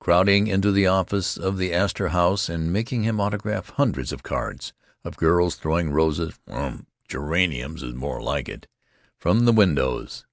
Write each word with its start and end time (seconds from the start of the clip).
crowding 0.00 0.46
into 0.46 0.72
the 0.72 0.86
office 0.86 1.36
of 1.36 1.58
the 1.58 1.70
Astor 1.70 2.08
House 2.08 2.48
and 2.48 2.72
making 2.72 3.02
him 3.02 3.20
autograph 3.20 3.68
hundreds 3.68 4.12
of 4.12 4.22
cards; 4.22 4.72
of 5.04 5.18
girls 5.18 5.56
throwing 5.56 5.90
roses 5.90 6.40
("Humph! 6.48 6.86
geraniums 7.06 7.82
is 7.82 7.92
more 7.92 8.22
like 8.22 8.48
it!") 8.48 8.66
from 9.18 9.44
the 9.44 9.52
windows. 9.52 10.24